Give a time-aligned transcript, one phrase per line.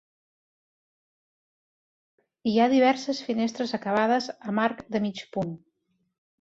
[2.51, 5.57] Hi ha diverses finestres acabades amb arc de mig punt.